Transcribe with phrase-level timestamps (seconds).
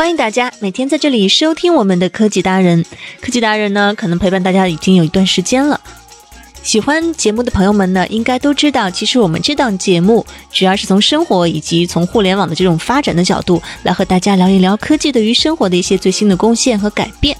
[0.00, 2.86] 欢迎大家每天在这里收听我们的科技达人。
[3.20, 5.78] 科技达人呢，可能陪伴大家已经有一段时间了。
[6.62, 17.36] 喜欢节目的朋友们呢，应该都知道，其实我们这档节目主要是从生活以及从互联网的这种发展的角度来和大家聊一聊科技对于生活的一些最新的贡献和改变。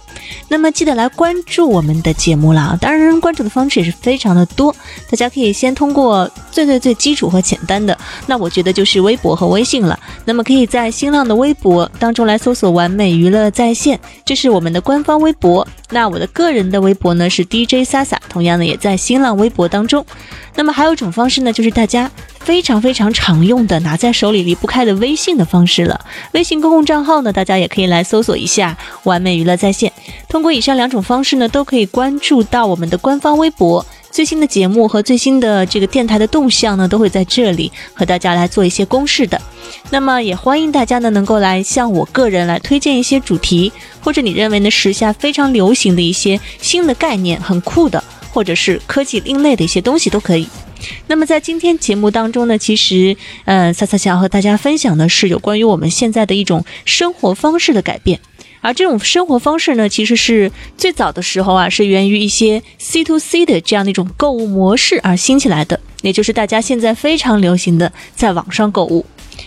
[0.48, 2.76] 那么记得来关注我们的节目啦！
[2.80, 4.74] 当然，关注的方式也是非常的多，
[5.10, 9.98] 大家可以先通过最最最基础和简单的，那我觉得就是微博和微信了。
[10.24, 15.66] 那么可以在新浪的微博当中来搜索“完美娱乐在线”，这是我们的官方微博。
[15.90, 20.04] 那我的个人的微博呢是 DJ Sasa，同样呢也在新浪微博当中。
[20.54, 26.00] 那么还有一种方式呢，就是大家非常非常常用的拿在手里离不开的微信的方式了。
[26.32, 29.92] 微信公共账号呢，大家也可以来搜索一下“完美娱乐在线”。
[30.28, 39.40] 通过以上两种方式呢，都可以关注到我们的官方微博，最新的节目和最新的这个电台的动向呢，都会在这里和大家来做一些公示的。
[39.90, 48.02] 那么也欢迎大家呢，能够来向我个人来推荐一些主题，或者你认为呢时下非常流行的一些新的概念，很酷的。
[48.30, 50.48] 或者是科技另类的一些东西都可以。
[51.06, 58.18] 那么在今天节目当中呢，其实，嗯，萨萨想要和大家分享的是有关于我们现在的一种生活方式的改变。
[58.62, 69.04] 而这种生活方式呢，其实是最早的时候啊，是源于一些 C to C 的这样的一种购物模式而兴起来的，也就是大家现在非常流行的在网上购物。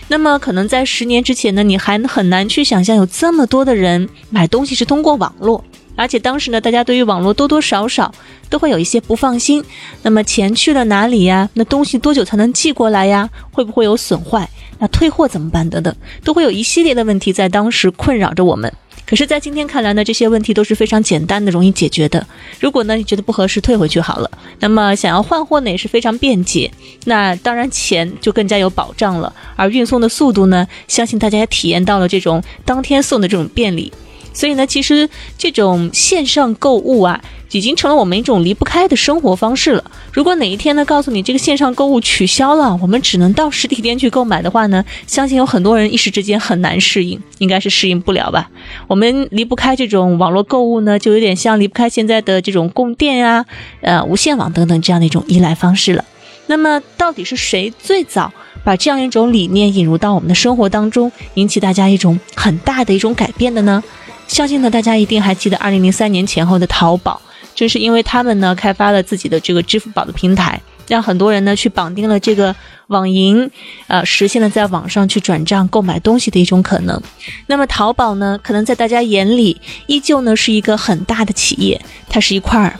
[0.08, 5.64] 那么可能在十年之前呢，你还很难去想象有这么多的人买东西是通过网络。
[5.96, 8.12] 而且当时呢，大家对于网络多多少少
[8.50, 9.64] 都会有一些不放心。
[10.02, 11.48] 那么钱去了哪里呀？
[11.54, 13.28] 那东西多久才能寄过来呀？
[13.52, 14.48] 会不会有损坏？
[14.78, 15.68] 那退货怎么办？
[15.70, 15.94] 等等，
[16.24, 18.72] 都会有一系列的问题在当时困扰着我们。
[19.06, 22.26] 可是，在今天看来呢，这些问题都是非常简单的、容易解决的。
[22.58, 24.30] 如果呢你觉得不合适，退回去好了。
[24.60, 26.70] 那么想要换货呢，也是非常便捷。
[27.04, 29.32] 那当然钱就更加有保障了。
[29.56, 33.92] 而运送的速度呢，相信大家也体验到了这种当天送的这种便利。
[34.34, 35.08] 所以呢，其实
[35.38, 37.22] 这种线上购物啊，
[37.52, 39.84] 已经成了我们一种离不开的生活方式了。
[40.12, 48.50] 如果哪一天呢，告诉你这个线上购物取消了，我们只能到实体店去购买的话呢， 相信有很多人一时之间很难适应，应该是适应不了吧。
[48.88, 53.46] 我们离不开这种网络购物呢，就有点像离不开现在的这种供电呀、
[53.80, 56.04] 呃无线网等等这样的一种依赖方式了。
[56.46, 58.30] 那么，到底是谁最早
[58.64, 63.82] 把这样一种理念引入到我们的生活当中，引起大家一种很大的一种改变的呢？
[64.26, 67.20] 相信呢，大家一定还记得二零零三年前后的淘宝，
[67.54, 72.54] 正是因为他们呢开发了自己的这个支付宝的平台，让很多人呢去绑定了这个
[72.88, 73.48] 网银，
[73.86, 77.00] 呃，实现了在网上去转账购买东西的一种可能。
[77.46, 82.76] 那么淘宝呢，可能在大家眼里依旧呢是一个很大的企业，它是一块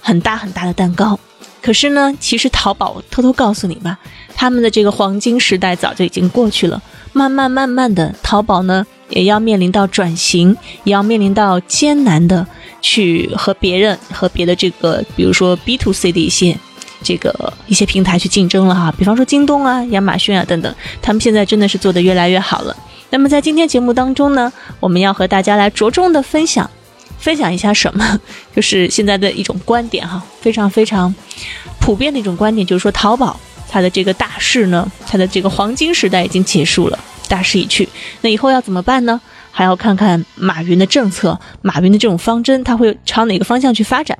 [0.00, 1.18] 很大很大的蛋糕。
[1.64, 3.98] 可是呢，其实淘宝偷偷告诉你吧，
[4.36, 6.82] 他们的这个黄金时代早就已经过去了。
[7.14, 12.46] 慢慢慢慢的，淘宝呢也要面临到转型，也要面临到艰难的
[12.82, 16.54] 去和别人和别的这个，比如说 B to C 的一些
[17.02, 18.94] 这个一些平台去竞争了哈。
[18.98, 22.76] 比方说京东啊、亚马逊啊等等，他们现在真的是做的越来越好了。
[23.08, 26.68] 那么在今天节目当中呢，我们要和大家来着重的分享。
[27.24, 28.20] 分享一下什么？
[28.54, 31.12] 就是现在的一种观点哈，非常非常
[31.80, 37.88] 普遍的一种观点，就是说淘宝它的这个大势呢，它的这个黄金时代已经结束了，大势已去。
[38.20, 39.18] 那以后要怎么办呢？
[39.50, 44.18] 还要看看马云的政策，马云的这种方针，他会朝哪个方向去发展？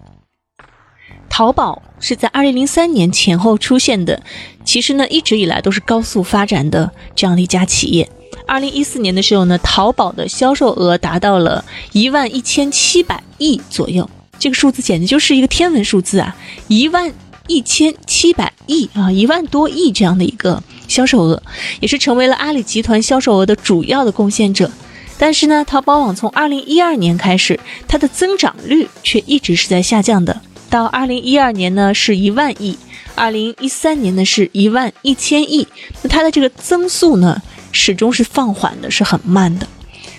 [1.37, 4.23] 淘宝是在二零零三年前后出现的，
[4.65, 8.09] 其实呢，一直以来都是高速发展的这样的一家企业。
[8.47, 14.09] 二零一四年的时候呢，淘宝的销售额达到了一万一千七百亿左右，
[14.39, 16.37] 这个数字简直就是一个天文数字啊！
[16.69, 17.13] 一万
[17.49, 21.43] 一千七百亿啊，一万多亿这样的一个销售额，
[21.81, 24.71] 也是成为了阿里集团销售额的主要的贡献者。
[25.19, 27.59] 但是呢，淘宝网从二零一二年开始，
[27.89, 30.41] 它的增长率却一直是在下降的。
[30.75, 32.77] 到二零一二年呢，是一万亿；
[33.15, 35.69] 二零一三年呢，是一万一千亿。
[36.03, 37.41] 那它的这个增速呢？
[37.71, 39.69] 始终是放缓的，是很慢的。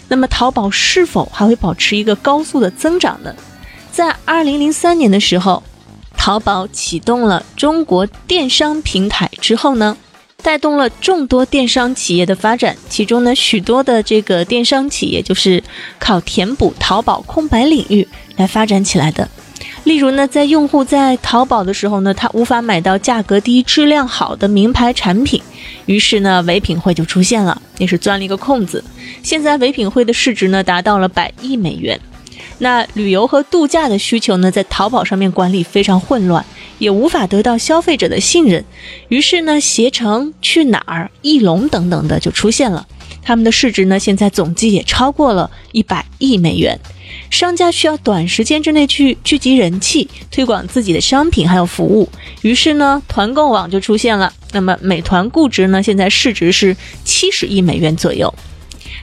[0.08, 3.36] 那么，淘宝是否还会保持一个高速的增长呢？
[3.92, 5.62] 在二零零三年的时候，
[6.16, 9.98] 淘宝启动了中国电商平台之后呢，
[10.42, 12.78] 带动了众多电商企业的发展。
[12.88, 15.62] 其中呢，许多的这个电商企业就是
[16.00, 18.08] 靠填补淘宝空白领域
[18.38, 19.30] 来发展起来的。
[19.86, 25.42] 例如呢，在用户在淘宝的时候呢，他无法买到价格低、质量好的名牌产品，
[25.86, 28.84] 于是呢，唯品会就出现了，也是钻了一个空子。
[29.22, 32.00] 现在唯品会的市值呢，达到了百亿美元。
[32.58, 36.44] 那旅游和度假的需求呢，在淘宝上面管理非常混乱，
[36.80, 38.66] 也无法得到消费者的信任。
[39.10, 42.88] 于是呢，携程、去哪儿、翼龙等等的就出现了。
[43.26, 46.80] 他们的市值呢，现在总计也超过了一百亿美元。
[47.32, 52.08] 商家需要短时间之内去聚集人气，推广自己的商品还有服务。
[52.44, 54.32] 于是呢，团购网就出现了。
[54.52, 58.32] 那么，美团估值呢，现在市值是七十亿美元左右。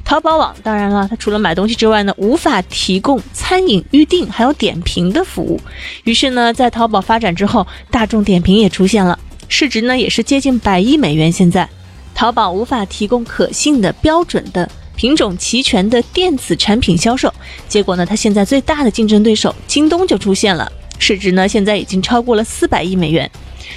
[0.04, 5.60] 淘宝网当然了，它除了买东西之外呢，无法提供餐饮预订还有点评的服务。
[6.04, 11.30] 于是呢，在淘宝发展之后，大众点评也出现了，市值呢也是接近百亿美元。
[11.30, 11.68] 现在，
[12.14, 17.32] 淘宝无法提供可信的、标准的、品种齐全的电子产品销售，
[17.68, 23.30] 结果呢，它现在最大的竞争对手京东就出现了，市值呢现在已经超过了四百亿美元。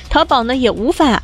[0.10, 1.22] 淘宝呢也无法。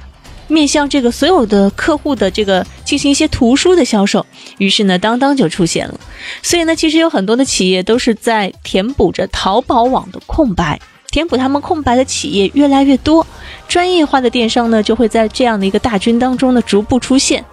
[0.48, 4.26] 面向这个所有的客户的这个进行一些图书的销售，
[4.58, 5.98] 于是呢，当当就出现了。
[6.44, 10.78] 所以呢，其实有很多的企业都是在填补着淘宝网的空白，
[11.12, 13.28] 填补他们空白的企业越来越多，
[13.68, 17.44] 专业化的电商呢就会在这样的一个大军当中呢逐步出现。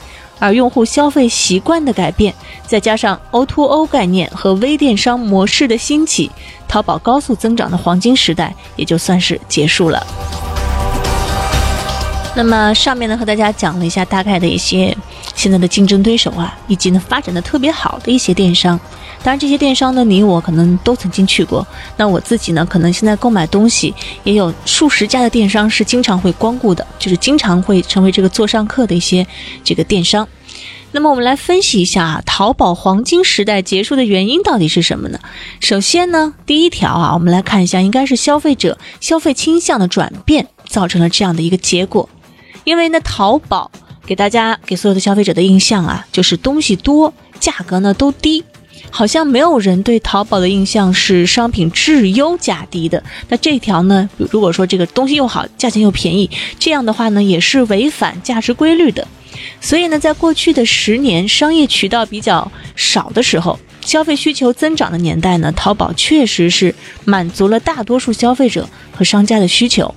[0.40, 2.32] 而用户消费习惯的改变，
[2.64, 6.31] 再加上 O2O 概念和微电商模式的兴起，
[6.69, 10.06] 淘宝高速增长的黄金时代也就算是结束了。
[12.37, 14.96] 那么上面呢和大家讲了一下大概的一些
[15.34, 18.78] 现在的竞争对手啊，以及呢发展的特别好的一些电商。
[19.23, 21.67] 当然这些电商呢，你我可能都曾经去过。
[21.97, 23.93] 那我自己呢，可能现在购买东西
[24.25, 29.26] 也有数十家的电商是经常会光顾的，就是经常会成为这个座上客的一些
[29.65, 30.26] 这个电商。
[30.93, 35.19] 那么我们来分析一下啊，淘宝黄金时代结束的原因到底是什么呢？
[35.61, 42.09] 首先呢，第一条啊，我们来看一下，应该是消费者消费倾向的转变造成了这样的一个结果。
[42.65, 43.70] 因为呢，淘宝
[44.06, 48.43] 给大家给所有的消费者的印象啊，就是东西多，价格呢都低，
[48.90, 53.02] 好像没有人对淘宝的印象是商品质优价低的。
[53.28, 59.06] 那这条呢，如果说这个东西又好，价钱又便宜，这样的话呢，也是违反价值规律的。
[59.60, 66.74] 所以呢，在过去的十年商业渠道比较少的时候，消费需求增长的年代呢，淘宝确实是
[67.04, 69.94] 满足了大多数消费者和商家的需求。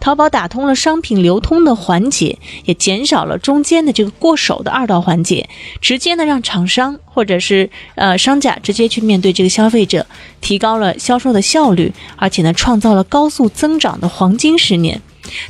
[0.00, 5.48] 淘宝打通了商品流通的环节，也减少了中间的这个过手的二道环节，
[5.80, 10.06] 直接呢让厂商或者是呃商家直接去面对这个消费者，
[10.40, 15.00] 提高了销售的效率，而且呢创造了高速增长的黄金十年。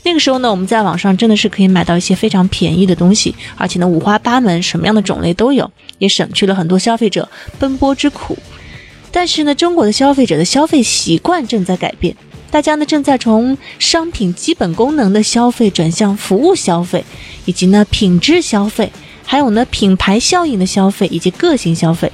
[0.02, 7.28] 那个时候呢，我们在网上真的是可以买到一些非常便宜的东西，而且呢五花八门，什么样的种类都有，也省去了很多消费者
[7.60, 8.36] 奔波之苦。
[9.12, 12.16] 但是呢，中国的消费者的消费习惯正在改变。
[12.50, 17.04] 大家呢正在从商品基本功能的消费转向服务消费，
[17.44, 18.90] 以及呢品质消费，
[19.24, 22.10] 还有呢品牌效应的消费以及个性消费。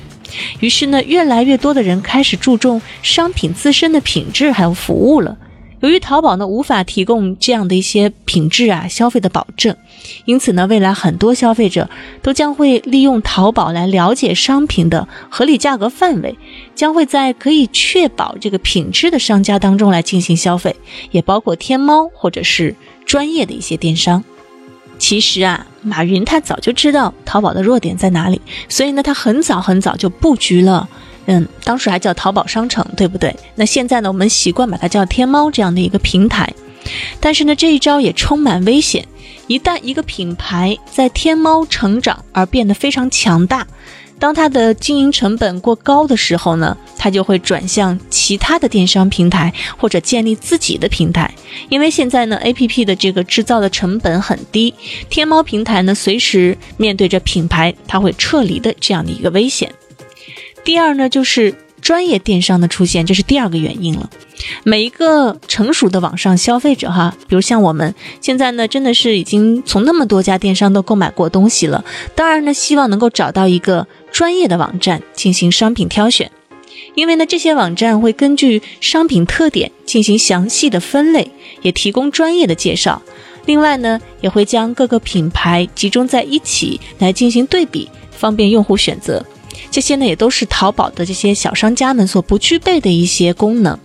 [0.58, 5.36] 于是呢，越来越多的人开始注重商品自身的品质还有服务了。
[5.84, 9.76] 由于淘宝呢无法提供这样的一些品质啊消费的保证，
[10.25, 11.90] 因此呢，未来很多消费者
[12.22, 16.38] 都将会利用淘宝来了解商品的合理价格范围，
[16.74, 20.74] 将会在可以确保这个品质的商家当中来进行消费，
[21.10, 22.74] 也包括天猫或者是
[23.05, 24.24] 专业的一些电商。
[24.96, 30.88] 其实啊，马云他早就知道淘宝的弱点在哪里，所以呢，他很早很早就布局了。
[31.26, 33.34] 嗯，当时还叫淘宝商城，对不对？
[33.54, 36.52] 那现在呢，我们习惯把它叫天猫这样的一个平台。
[37.19, 39.06] 但是呢，这一招也充满危险。
[39.46, 43.66] 一旦一个品牌在天猫成长而变得非常强大，
[44.19, 51.31] 当它的经营成本过高的时候呢，它就会转向其他的电商平台或者建立自己的平台。
[51.69, 54.72] 因为现在呢，APP 的这个制造的成本很低，
[55.10, 59.70] 天猫平台呢，随时面对着品牌它会撤离的这样的一个危险。
[60.65, 64.09] 第二呢，就是专业电商的出现，这是第二个原因了。
[64.65, 71.85] 每一个成熟的网上消费者哈，比如像我们现在呢，真的是已经从那么多家电商都购买过东西了。
[72.15, 76.31] 当然呢，希望能够找到一个专业的网站进行商品挑选，
[76.94, 81.31] 因为呢，这些网站会根据商品特点进行详细的分类，
[81.61, 83.03] 也提供专业的介绍。
[83.44, 89.25] 另外呢，也会将各个品牌集中在一起来进行对比，方便用户选择。
[89.70, 93.79] 这些呢，也都是淘宝的这些小商家们所不具备的一些功能。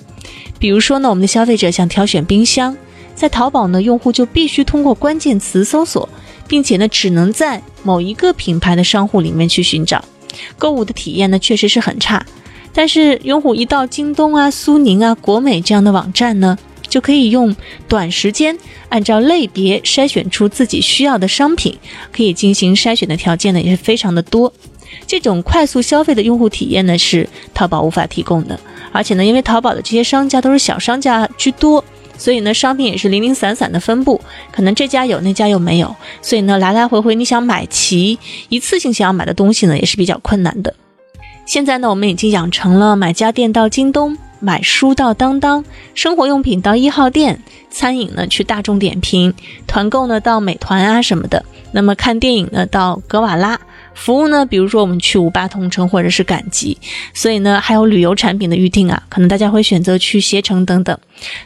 [0.60, 2.76] 比如说呢，我们的消费者想挑选冰箱，
[3.16, 6.08] 在淘宝呢，用户就必须通过关键词搜索，
[6.48, 10.04] 并且呢，只能在某一个品牌的商户里面去寻找，
[10.58, 12.26] 购物的体验呢，确实是很差。
[12.74, 16.58] 但是用户一到京东啊、苏宁啊、国美这样的网站呢，
[16.88, 17.56] 就可以用
[17.88, 18.58] 短时间
[18.90, 21.78] 按照类别筛选出自己需要的商品，
[22.12, 24.54] 可以进行筛选的条件呢也是非常的多。
[25.08, 28.60] 这种快速消费的用户体验呢是淘宝无法提供的，
[28.92, 31.84] 而且呢，因为淘宝的这些商家都是小商家居多，
[32.18, 34.20] 所以呢商品也是零零散散的分布，
[34.52, 38.18] 可能这家有那家又没有，所以呢来来回回你想买齐
[38.50, 40.74] 一次性想要买的东西呢也是比较困难的。
[41.46, 44.18] 现在呢我们已经养成了买家电到京东。
[44.42, 49.34] 买书到当当，生活用品到一号店，餐饮呢去大众点评，
[49.68, 51.44] 团购呢到美团啊什么的。
[51.74, 53.60] 那么看电影呢到格瓦拉，
[54.00, 56.78] 服务呢比如说我们去五八同城或者是赶集，
[57.14, 60.98] 所以呢还有旅游产品的预定啊，可能大家会选择去携程等等。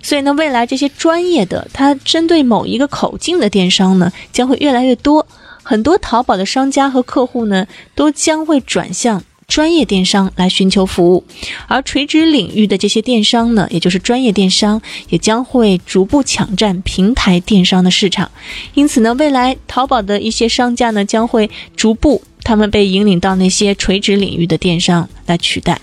[0.03, 5.25] 所以呢未来这些专业的，它针对某一个口径的电商呢将会越来越多，
[5.63, 9.23] 很多淘宝的商家和客户呢都将会转向。
[9.53, 11.23] 专业电商来寻求服务，
[11.67, 18.31] 而垂直领域的这些电商呢，也就是专业电商，也将会逐步抢占平台电商的市场。
[18.73, 25.79] 因此呢，未来淘宝的一些商家呢，将会逐步他们被引领到那些垂直领域的电商来取代。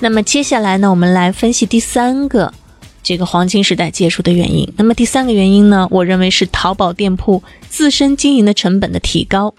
[0.00, 2.52] 那么接下来呢，我们来分析第三个
[3.04, 4.68] 这个黄金时代结束的原因。
[4.76, 9.54] 那么第三个原因呢，我认为是淘宝店铺自身经营的成本的提高。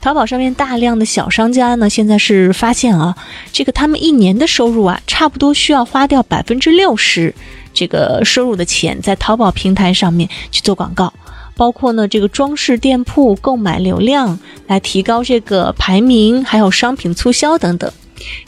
[0.00, 3.16] 淘宝上面大量的小商家呢，现在是发现啊，
[3.52, 7.34] 这个他们一年的收入啊，差不多需要花掉百分之六十
[7.72, 11.12] 这个收入的钱在淘宝平台上面去做广告，
[11.54, 17.92] 包括呢这个装饰店铺购买流量来提高这个排名，还有商品促销等等。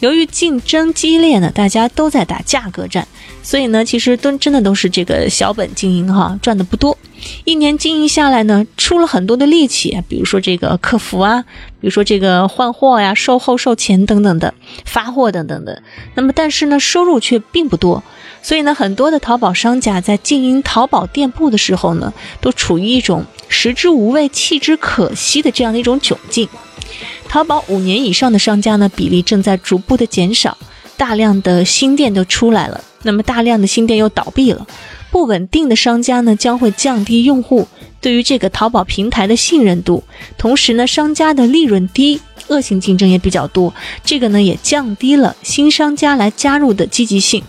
[0.00, 3.06] 由于竞争激烈呢，大家都在打价格战，
[3.42, 6.96] 所以呢，其实都真的都是这个小本经营哈，赚的不多。
[7.44, 11.44] 一年经营下来呢，出了很多的力气，比如说这个客服啊，
[11.80, 14.52] 比如说这个换货呀、售后、售前等等的
[14.84, 15.82] 发货等等的。
[16.14, 18.02] 那么，但是呢，收入却并不多。
[18.42, 26.48] 所以呢，很多的淘宝商家在经营淘宝店铺的时候呢，都处于一种食之无味、弃之可惜的这样的一种窘境。
[27.28, 30.56] 淘宝五年以上的商家呢，比例正在逐步的减少，
[30.96, 34.66] 大量的新店都出来了，那么大量的新店又倒闭了。
[35.10, 37.68] 不稳定的商家呢，将会降低用户
[38.00, 40.02] 对于这个淘宝平台的信任度，
[40.38, 47.42] 同时呢，商家的利润低，恶性竞争也比较多，这个呢也降低了新商家来加入的积极性，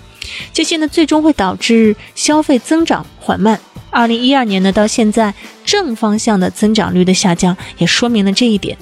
[0.54, 3.60] 这些呢最终会导致消费增长缓慢。
[3.90, 5.34] 二零一二年呢到现在
[5.64, 8.78] 正方向的增长率的下降，也说明了这一点。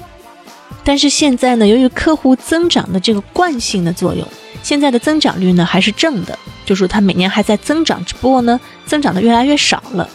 [0.84, 4.26] 但是现在呢，由于客户增长的这个惯性的作用，
[4.62, 6.38] 现在的增长率呢还是正的。
[6.64, 10.08] 就是它每年还在增长，只不过呢，增长的越来越少了。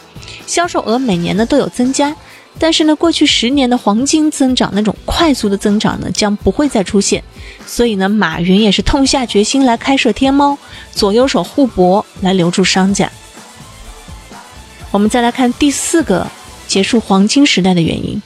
[0.45, 2.15] 销售额每年呢都有增加，
[2.57, 7.21] 但是呢，过去十年的黄金增长那种快速的增长呢，将不会再出现。
[7.65, 10.57] 所以呢，马云也是痛下决心来开设天猫，
[10.93, 13.12] 左右手互搏来留住商家。
[14.91, 16.25] 我们再来看第四个
[16.65, 18.21] 结束黄金时代的原因：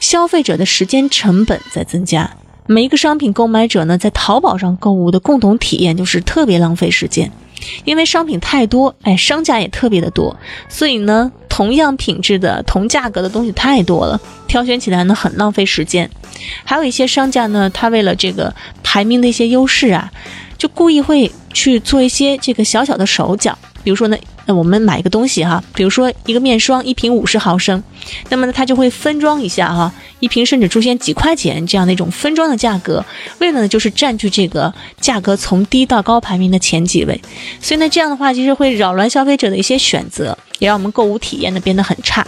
[0.00, 2.30] 消费者的时间成本在增加。
[2.66, 7.30] 每一个商品购买者呢，在淘宝上购物的共同体验就是特别浪费时间。
[7.84, 10.36] 因为商品太多，哎，商家也特别的多，
[10.68, 16.10] 所以呢，同样品质的、同价格的东西太多了，挑选起来呢很浪费时间。
[16.64, 20.10] 还有一些商家呢，他为了这个排名的一些优势啊，
[20.58, 24.16] 就故意会去做一些这个小小的手脚，比如说呢。
[24.46, 27.82] 那我们买一个东西哈，比如说一个面霜，一瓶五十毫升，
[28.28, 33.02] 那么呢，它就会分装一下哈，一瓶甚至出现几块钱这样的一种分装的价格，
[33.38, 37.18] 为了呢就是占据这个价格从低到高排名的前几位，
[37.58, 42.26] 所以呢这样的话其实会扰乱消费者的一些选择，也让我们购物体验呢变得很差。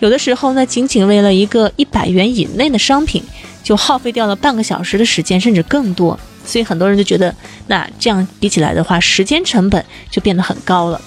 [0.00, 3.22] 有的时候呢，仅仅为了一个一百元以内的商品，
[3.62, 7.34] 就耗费掉了半个小时的时间，甚至更多，所以很多人就觉得，
[7.66, 11.00] 那这样比起来的话，时间成本就变得很高了。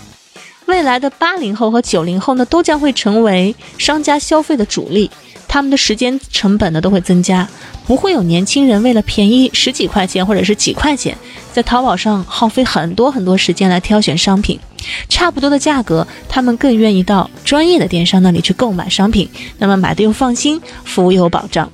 [0.66, 5.12] 未来的八零后和九零后呢，都将会成为商家消费的主力，
[5.48, 7.48] 他们的时间成本呢都会增加，
[7.86, 11.16] 不会有年轻人为了便宜十几块钱或者是几块钱，
[11.54, 14.60] 在淘宝上耗费很多很多时间来挑选商品，
[15.08, 21.72] 差不多的价格，他们更愿意到专业的电商那里去购买商品，那么买的又放心，服务又有保障，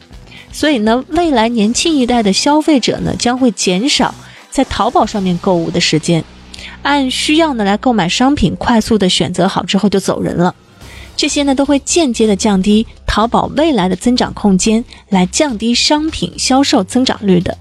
[0.51, 4.13] 所以呢，未来年轻一代的消费者呢，将会减少
[4.49, 6.23] 在淘宝上面购物的时间。
[6.83, 10.53] 按需要呢来购买商品，快速的选择好之后就走人了，
[11.15, 17.57] 这些呢都会间接的降低淘宝未来的增长空间，来降低商品销售增长率的。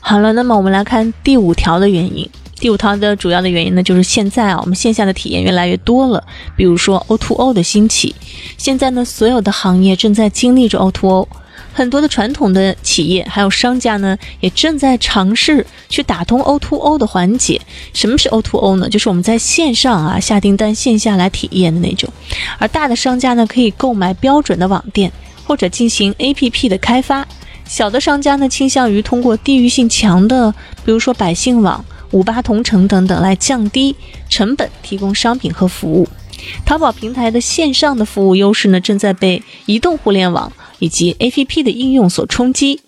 [0.00, 6.24] 好了，那么我们来看第五条的原因，第五条的主要的原因呢，就是现在啊，我们线下的体验越来越多了，
[6.56, 8.14] 比如说 O2O O 的兴起。
[8.56, 11.26] 现在呢，所有的行业正在经历着 O2O，
[11.72, 17.60] 很多的传统的企业还有商家呢，也正在尝试去打通 O2O 的环节。
[17.92, 18.88] 什么是 O2O 呢？
[18.88, 22.08] 就是我们在线上啊下订单，线下来体验的那种。
[22.58, 25.10] 而大的商家呢，可以购买标准的网店
[25.46, 27.24] 或者进行 APP 的开发；
[27.66, 30.52] 小的商家呢，倾向于通过地域性强的，
[30.84, 31.84] 比如说百姓网。
[32.12, 33.94] 五八同城等等，来降低
[34.28, 36.08] 成本，提供商品和服务。
[36.64, 42.80] 淘宝平台的线上的服务优势呢，正在被移动互联网以及 APP 的应用所冲击。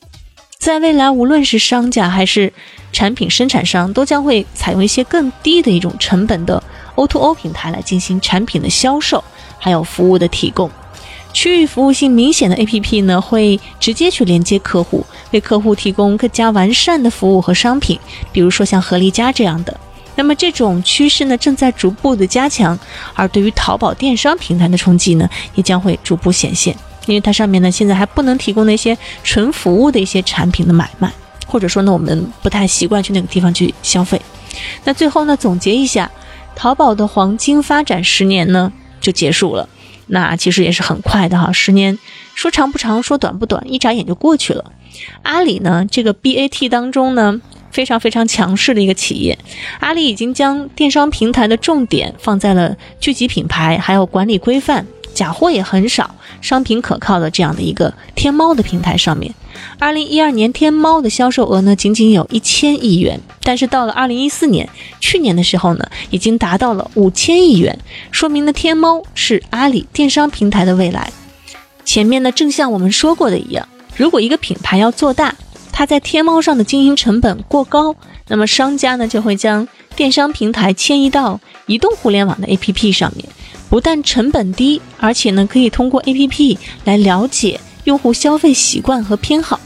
[0.58, 2.52] 在未来，无论是商家还是
[2.92, 6.62] 产品生产商，都将会采用一些更低的一种成本的
[6.94, 9.24] O2O 平台来进行产品的销售，
[9.58, 10.70] 还有服务的提供。
[11.32, 17.98] 区域服务性明显的 APP 呢，会直接去连接客户，为客户提供更加完善的服务和商品，
[18.30, 19.80] 比如说像合力家这样的。
[20.14, 22.78] 那么这种趋势呢，正在逐步的加强，
[23.14, 26.76] 而对于淘宝电商平台的冲击呢，也将会逐步显现，
[27.06, 31.10] 因为它上面呢，现在还不能提供那些纯服务的一些产品的买卖，
[31.46, 34.20] 或者说呢，我们不太习惯去那个地方去消费。
[34.84, 36.10] 那最后呢，总结一下，
[36.54, 39.68] 淘宝的黄金发展十年呢，就结束了。
[40.08, 41.98] 那其实也是很快的哈，十年
[42.34, 44.72] 说长不长，说短不短，一眨眼就过去了。
[45.22, 47.40] 阿里呢，这个 BAT 当中呢，
[47.72, 49.36] 非常非常强势的一个企业，
[49.80, 54.86] 阿里已经将电商平台的重点放在了聚集品牌，还有管理规范。
[55.14, 59.34] 假货也很少，商品可靠的这样的一个天猫的平台上面，
[59.78, 64.66] 二零一二年天猫的销售额呢仅仅有一千亿元，但是到了二零一四年，
[65.00, 67.78] 去年的时候呢，已经达到了五千亿元，
[68.10, 71.12] 说明呢天猫是阿里电商平台的未来。
[71.84, 75.34] 前面呢，正像我们说过的一样，如果一个品牌要做大，
[75.72, 77.96] 它在天猫上的经营成本过高，
[78.28, 83.26] 那么商家呢就会将电商平台迁移到移动互联网的 APP 上面。
[83.68, 89.58] 不但成本低，而且呢，可以通过 APP 来了解用户消费习惯和偏好，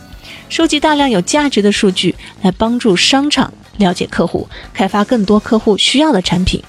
[0.48, 6.62] 收集大量有价值的数据，来帮助商场了解客户，开发更多客户需要的产品。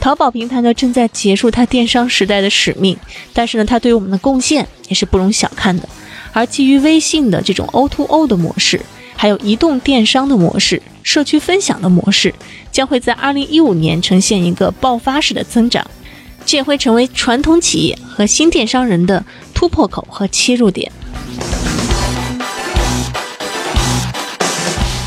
[0.00, 2.98] 淘宝平台呢，正在结束它电商时代的使命，
[3.32, 5.88] 但是呢，它对我们的贡献也是不容小看的。
[6.32, 8.80] 而基于微信的这种 O2O 的模式，
[9.16, 12.34] 还有移动电商的模式、社区分享的模式，
[12.70, 15.84] 将会在2015年呈现一个爆发式的增长。
[16.46, 20.90] 这也会成为传统企业和新电商人的突破口和切入点。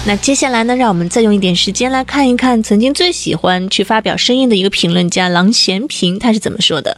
[0.06, 6.98] 那接下来呢，让我们再用一点时间来看一看曾经最喜欢去发表声音的一个评论家郎咸平他是怎么说的。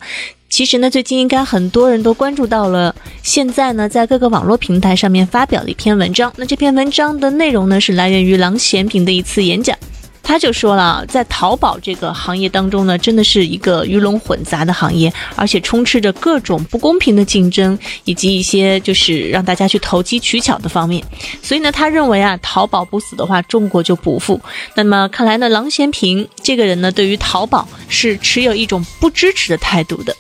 [0.54, 6.32] 其实呢，最近应该很多人都关注到了，现在呢，在各个网络平台上面发表了一篇文章。
[6.38, 9.76] 那这篇文章的内容呢，是来源于郎咸平的一次演讲。
[10.22, 21.04] 他就说了，在淘宝这个行业当中呢，真的是一个鱼龙混杂的行业，而且充斥着各种不公平的竞争，以及一些就是让大家去投机取巧的方面。
[21.42, 24.40] 所以呢，他认为啊，淘宝不死的话，中国就不富。
[24.76, 30.16] 那么看来呢，郎咸平这个人呢，对于淘宝是持有一种不支持的态度的。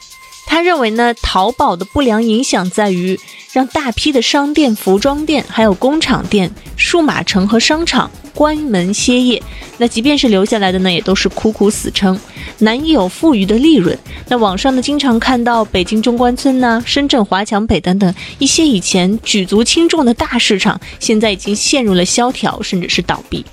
[0.45, 3.19] 他认为呢，淘宝的不良影响在于
[3.51, 8.09] 让大批的商店、服装店、还有工厂店、数码城和商场。
[8.35, 9.39] 关门歇业，
[9.77, 12.19] 那即便是留下来的呢，也都是苦苦死撑，
[12.57, 13.95] 难以有富余的利润。
[14.27, 23.45] 那网上呢，经常看到北京中关村呐、深圳华强北等等一些以前举足轻重的大市场，现在已经陷入了萧条，甚至是倒闭。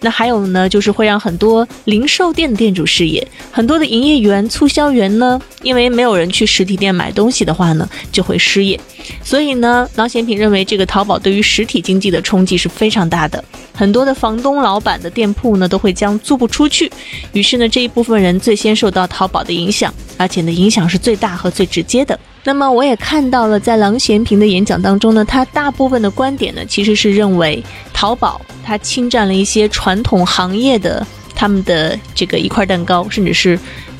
[0.00, 8.78] 那还有呢，就是会让很多零售店的店主失业，很多的营业员、促销员呢，因为没有人去实体店买东西的话呢，就会失业。
[9.22, 16.90] 所以呢，郎咸平认为这个淘宝对于实体经济的冲击是非常大的，很多的房东老板的店铺呢都会将租不出去，
[17.32, 22.18] 于是呢这一部分人最先受到淘宝的影响，而且呢影响是最大和最直接的。
[22.46, 27.60] 那么我也看到了，在郎咸平的演讲当中呢，他大部分的观点呢其实是认为
[27.92, 31.04] 淘宝它侵占了一些传统行业的
[31.34, 33.58] 他们的这个一块蛋糕，甚至是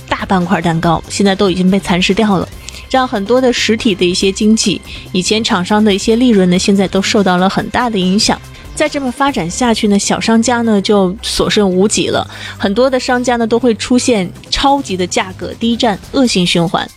[0.09, 2.49] 大半块蛋糕，现在都已经被蚕食掉了。
[2.89, 4.81] 让很多的实体的一些经济，
[5.11, 8.41] 以前厂商的一些利润呢，现在都受到了很大的影响。
[8.77, 12.25] 再这么发展下去呢，小商家呢就所剩无几了。
[12.57, 16.89] 很多的商家呢都会出现超级的价格低战，恶性循环。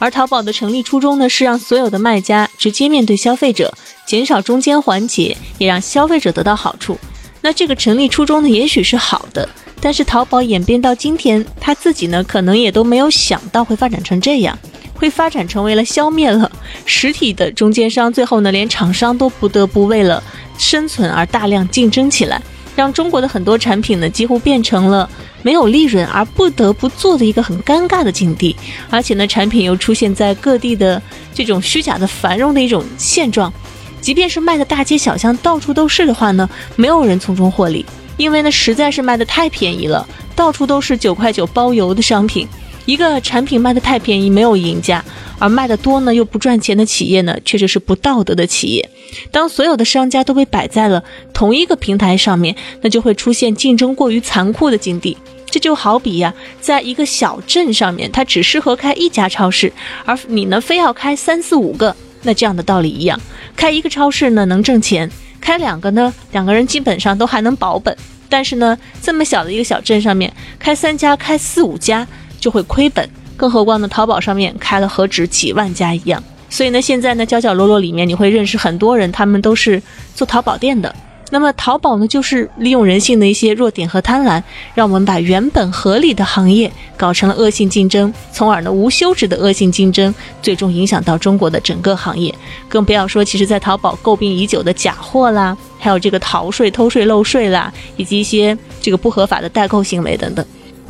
[0.00, 3.72] 而淘宝的成立初衷呢，是让所有的卖家直接面对消费者，
[4.06, 6.98] 减少中间环节，也让消费者得到好处。
[7.42, 9.46] 那这个成立初衷呢，也许是好的，
[9.80, 14.58] 但是淘宝演变到今天，他自己呢可能也都没有想到会发展成这样。
[14.94, 16.50] 会发展成为了消灭了
[16.84, 20.22] 实体的中间商，最后呢，连厂商都不得不为了
[20.58, 22.42] 生存而大量竞争起来，
[22.80, 25.06] 让中国的很多产品呢几乎变成了
[25.42, 28.56] 没有利润而不得不做的一个很尴尬的境地，
[28.88, 31.00] 而且呢，产品又出现在各地的
[31.34, 33.52] 这种虚假的繁荣的一种现状。
[34.00, 37.84] 即便是卖的大街小巷到处都是的话呢，没有人从中获利，
[38.16, 42.48] 因为呢实在是卖的太便宜了，到处都是九块九包邮的商品。
[42.86, 45.02] 一个产品卖的太便宜，没有赢家；
[45.38, 48.88] 而卖的多呢，又不赚钱的企业呢，确实是不道德的企业。
[49.30, 55.16] 当所有的商家都被摆在了同一个平台上面，那就会出现竞争过于残酷的境地。
[55.50, 59.72] 这就好比呀，在一个小镇上面，它只适合开一家超市，
[60.04, 61.94] 而你呢，非要开三四五个。
[62.22, 63.18] 那这样的道理一样，
[63.56, 67.96] 开一个超市呢能挣钱，开两个呢，两个人基本上都还能保本。
[68.28, 72.06] 但是呢，这么小的一个小镇上面，开三家、开四五家
[72.40, 73.08] 就会亏本。
[73.36, 76.22] 更何况呢，淘宝上面开了何止几万家一样。
[76.48, 79.80] 所以呢，现在呢，角角落落里面你会认识很多人，他们都是
[80.16, 80.92] 做淘宝店的。
[81.32, 84.42] 那么淘宝呢，就是利用人性的一些弱点和贪婪，
[84.74, 92.34] 让我们把原本合理的行业搞成了恶性竞争，从而呢无休止的恶性竞争，最终影响到中国的整个行业。
[92.68, 100.44] 更不要说，其实，在淘宝诟病已久的假货啦，还有这个逃税、偷税漏税啦，以及一些这个不合法的代购行为等等。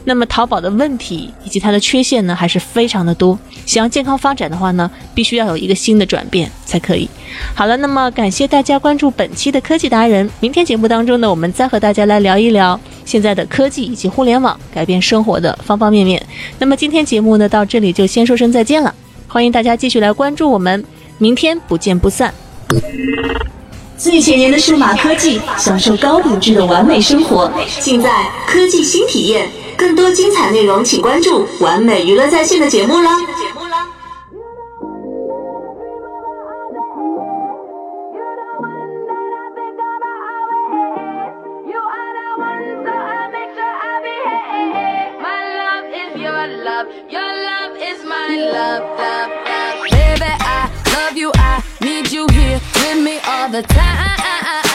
[0.04, 3.38] 那么淘宝的问题以及它的缺陷呢，还是非常的多。
[3.66, 7.08] 想要健康发展的话呢，必须要有一个新的转变才可以。
[7.54, 10.28] 好了，那么感谢大家关注本期的科技达人。
[10.40, 16.24] 明天节目当中呢，我们再和大家来聊一聊现在的科技以及互联网改变生活的方方面面。
[16.58, 18.94] 那么今天节目呢，到这里就先说声再见了。
[19.28, 20.84] 欢迎大家继续来关注我们，
[21.18, 22.32] 明天不见不散。
[24.00, 28.10] 最前沿的数码科技，享受高品质的完美生活，尽在
[28.46, 29.46] 科技新体验。
[29.76, 33.10] 更多精彩内容，请关注完美娱乐在线的节目啦
[52.80, 54.69] with me all the time.